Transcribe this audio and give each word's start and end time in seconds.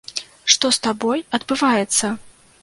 Што 0.53 0.71
з 0.77 0.81
табой 0.87 1.21
адбываецца? 1.39 2.11